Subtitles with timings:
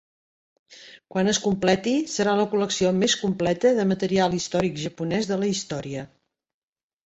[1.15, 6.11] Quan es completi, serà la col·lecció més completa de material històric japonès de la història.